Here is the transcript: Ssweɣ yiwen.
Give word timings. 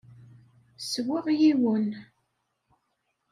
Ssweɣ 0.81 1.25
yiwen. 1.39 1.87